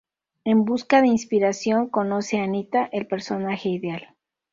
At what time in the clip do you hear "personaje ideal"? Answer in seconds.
3.05-4.15